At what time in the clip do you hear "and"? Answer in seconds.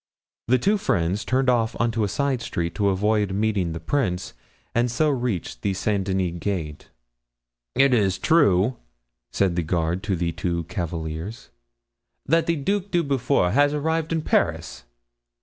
4.73-4.89